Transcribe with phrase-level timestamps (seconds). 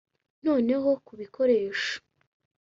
[0.45, 1.95] noneho kubikoresho.